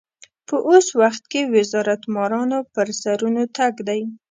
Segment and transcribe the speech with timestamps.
[0.47, 4.01] په اوس وخت کې وزارت مارانو پر سرونو تګ دی.